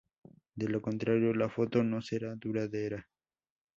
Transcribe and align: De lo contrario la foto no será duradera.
De 0.55 0.67
lo 0.67 0.81
contrario 0.81 1.31
la 1.35 1.47
foto 1.47 1.83
no 1.83 2.01
será 2.01 2.33
duradera. 2.33 3.07